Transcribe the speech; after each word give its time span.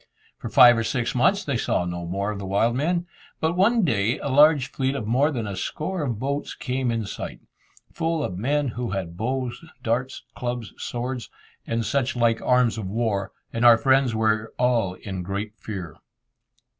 For 0.39 0.49
five 0.49 0.79
or 0.79 0.83
six 0.83 1.13
months 1.13 1.43
they 1.45 1.57
saw 1.57 1.85
no 1.85 2.07
more 2.07 2.31
of 2.31 2.39
the 2.39 2.45
wild 2.47 2.75
men. 2.75 3.05
But 3.39 3.55
one 3.55 3.83
day 3.85 4.17
a 4.17 4.29
large 4.29 4.71
fleet 4.71 4.95
of 4.95 5.05
more 5.05 5.29
than 5.29 5.45
a 5.45 5.55
score 5.55 6.01
of 6.01 6.17
boats 6.17 6.55
came 6.55 6.89
in 6.89 7.05
sight, 7.05 7.39
full 7.93 8.23
of 8.23 8.35
men 8.35 8.69
who 8.69 8.89
had 8.93 9.15
bows, 9.15 9.63
darts, 9.83 10.23
clubs, 10.33 10.73
swords, 10.79 11.29
and 11.67 11.85
such 11.85 12.15
like 12.15 12.41
arms 12.41 12.79
of 12.79 12.87
war, 12.89 13.31
and 13.53 13.63
our 13.63 13.77
friends 13.77 14.15
were 14.15 14.55
all 14.57 14.95
in 14.95 15.21
great 15.21 15.53
fear. 15.59 15.97